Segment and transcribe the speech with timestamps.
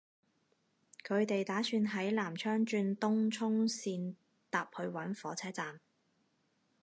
[1.03, 4.15] 佢哋打算喺南昌轉東涌綫
[4.49, 5.79] 搭去搵火車站